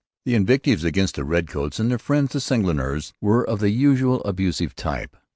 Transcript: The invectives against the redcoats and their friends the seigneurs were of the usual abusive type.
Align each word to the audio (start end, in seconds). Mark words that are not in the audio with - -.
The 0.25 0.33
invectives 0.33 0.83
against 0.83 1.13
the 1.13 1.23
redcoats 1.23 1.79
and 1.79 1.91
their 1.91 1.99
friends 1.99 2.31
the 2.33 2.39
seigneurs 2.41 3.13
were 3.21 3.47
of 3.47 3.59
the 3.59 3.69
usual 3.69 4.23
abusive 4.23 4.73
type. 4.75 5.15